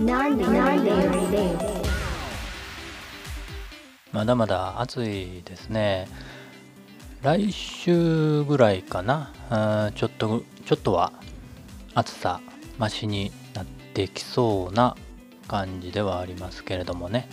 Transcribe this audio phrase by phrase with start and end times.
[0.00, 0.90] なんでなんで
[4.12, 6.08] まだまだ暑いですね。
[7.22, 11.12] 来週ぐらいかな、ちょっと、ちょっとは
[11.94, 12.40] 暑さ
[12.78, 14.96] マシになってきそうな
[15.46, 17.28] 感じではありますけれどもね、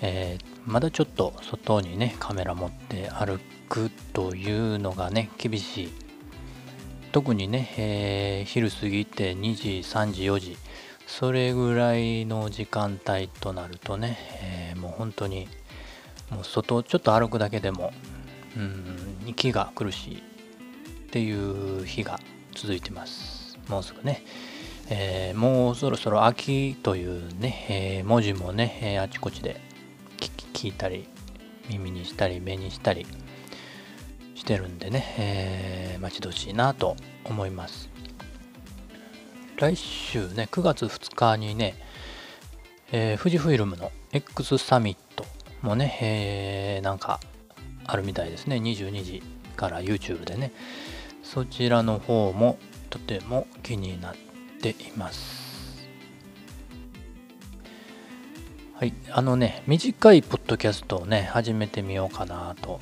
[0.00, 5.92] えーまだちょっと外にね、カメラ持って歩くというのがね、厳しい。
[7.10, 10.56] 特にね、えー昼過ぎて2時、3時、4時、
[11.08, 15.48] それぐらいの時間帯となるとね、えーもう本当に
[16.30, 17.92] もう外ちょっと歩くだけでも
[18.56, 20.20] うん息が苦しいっ
[21.10, 22.20] ていう日が
[22.54, 23.58] 続いてます。
[23.68, 24.22] もうすぐね、
[24.90, 29.60] えーもうそろそろ秋というね、えー文字もね、えーあちこちで
[30.52, 31.08] 聞いたり
[31.70, 33.06] 耳にしたり目にしたり
[34.34, 37.88] してるんでね、え待ち遠しいなと思います。
[39.58, 41.74] 来週ね9月2日にね、
[42.92, 45.26] えー富士フイルムの X サミット
[45.62, 47.18] もね、えーなんか
[47.84, 48.56] あるみたいですね。
[48.56, 49.22] 22時
[49.56, 50.52] から YouTube でね。
[51.24, 52.56] そちらの方も
[52.88, 54.14] とても気になっ
[54.62, 55.88] ています。
[58.74, 58.94] はい。
[59.10, 62.78] あのね短いポッドキャストをね始めてみようかなと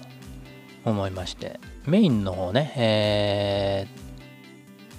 [0.84, 1.58] 思いまして。
[1.86, 4.05] メインの方ね、えー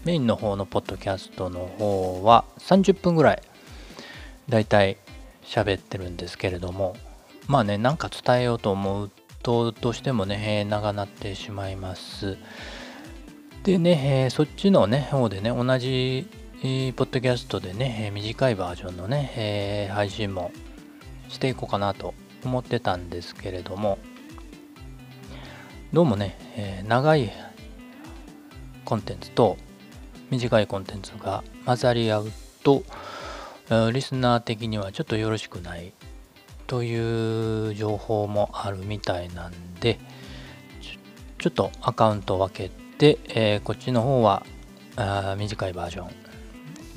[0.07, 3.41] メインの方のポッドキャストの方は30分ぐらい
[4.47, 4.95] だいたい
[5.43, 6.95] 喋ってるんですけれども
[7.49, 9.11] まあねなんか伝えようと思う
[9.43, 12.37] とどうしてもね、長なってしまいます。
[13.63, 16.25] でね、そっちのね方でね同じ、
[16.61, 16.67] ポ
[17.03, 20.51] ッドキャストでね、短いバージョンのね、配信も
[21.27, 22.13] していこうかなと
[22.45, 23.97] 思ってたんですけれども
[25.91, 27.29] どうもね、長い
[28.85, 29.57] コンテンツと
[30.29, 32.31] 短いコンテンツが混ざり合う
[32.63, 32.83] と
[33.93, 35.93] リスナー的にはちょっとよろしくない
[36.67, 39.99] という情報もあるみたいなんで
[41.39, 44.43] ちょっとアカウントを分けて、えーこっちの方は
[44.95, 46.09] あ短いバージョン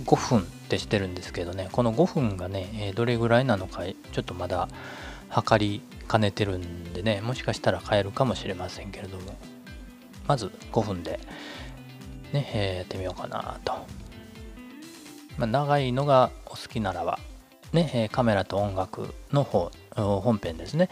[0.05, 1.69] 5分ってしてるんですけどね。
[1.73, 4.69] この5分がね、どれぐらいなのかちょっとまだ
[5.29, 7.21] 測りかねてるんでね。
[7.21, 9.37] もしかしたら変えるかもしれませんけれども。
[10.27, 11.21] まず5分で
[12.33, 13.73] ね、えーやってみようかなと。
[15.37, 17.19] まあ、長いのがお好きならば、
[17.73, 20.89] ね、えカメラと音楽の方、本編ですね。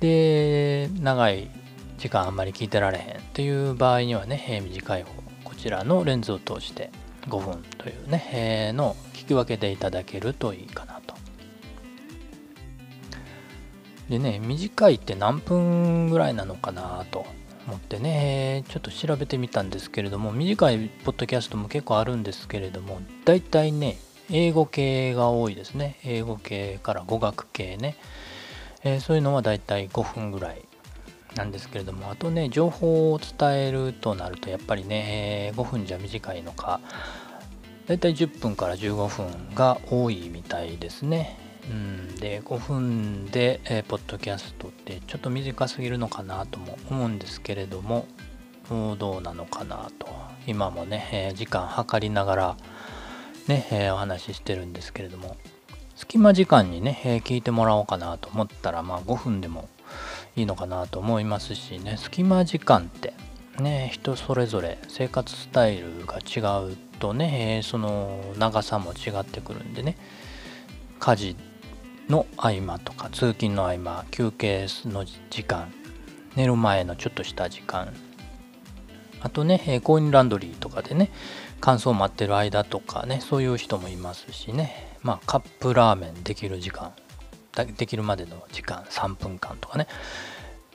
[0.00, 1.50] で、長い
[1.98, 5.10] 時間あんまり聞いてられへんっていう場合にはね、え短い方、
[5.44, 6.90] こちらのレンズを通して
[7.28, 11.14] 5分というね、えーの聞き分けていただけるといいかなと。
[14.08, 17.24] でね、短いって何分ぐらいなのかなと
[17.66, 23.98] 思ってね、ちょっと調べてみたんですけれども、短いポッドキャストも結構あるんですけれども、大体ね、
[24.30, 25.98] 英語系が多いですね。
[26.04, 27.96] 英語系から語学系ね。
[28.84, 30.64] えーそういうのは大体5分ぐらい
[31.36, 36.80] なんですけれども、あとね、情報を伝えるとなると、やっぱりね、え5分じゃ短いのか、
[37.86, 41.51] 大体10分から15分が多いみたいですね。
[41.70, 48.06] うん、で5分で、えーポッドキャストってちょっと短すぎるのかなとも思うんですけれども
[48.98, 50.08] どうなのかなと。
[50.46, 52.56] 今もね、えー時間計りながら
[53.46, 55.36] ね、えーお話ししてるんですけれども
[55.94, 59.68] 隙間時間にね、え聞いてもらおうかなと思ったらまあ5分でも
[60.34, 63.14] いいのかなと思いますしね隙間時間って
[63.60, 66.40] ね人それぞれ生活スタイルが違
[66.72, 69.96] うとね、えその長さも違ってくるんでね
[70.98, 71.36] 家事
[72.12, 75.72] の合間とか通勤の合間休憩の時間
[76.36, 77.92] 寝る前のちょっとした時間。
[79.20, 81.10] あとね、コインランドリーとかでね
[81.60, 84.96] 乾燥待ってる間とかねそういう人もいますしね。
[85.02, 86.92] まあカップラーメンできる時間。
[87.76, 89.86] できるまでの時間3分間とかね。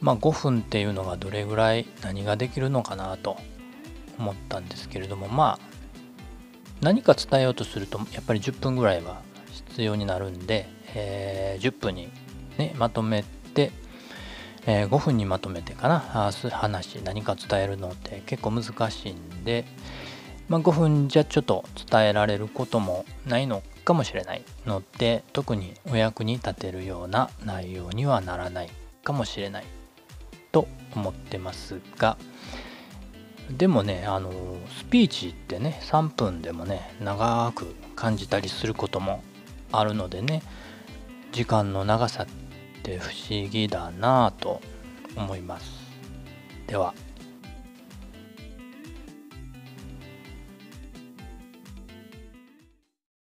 [0.02, 3.38] まあ5分っていうのがどれぐらい何ができるのかなと
[4.18, 5.60] 思ったんですけれどもまあ
[6.82, 12.10] 何か伝えようとするとやっぱり10分ぐらいは必要になるんで、えー10分に、
[12.58, 13.24] ね、まとめ
[13.54, 13.72] て、
[14.66, 19.66] えー5分にまとめてかな話何か伝えるのって結構難しいんで、
[20.50, 28.70] まあ、5分じゃちょっと伝えられることもないのかもしれないので特にお役に立てるような内容にはならない
[29.04, 29.66] かもしれない
[30.52, 32.18] と思ってますが
[33.50, 34.32] でもねあの
[34.78, 39.24] スピーチってね3分でもね長く感じたりすることも
[39.72, 40.42] あるのでね
[41.32, 42.28] 時間の長さっ
[42.84, 44.62] て不思議だなぁと
[45.16, 45.72] 思います。
[46.68, 46.94] では。